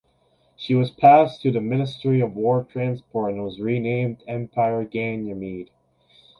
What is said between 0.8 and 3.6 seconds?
passed to the Ministry of War Transport and was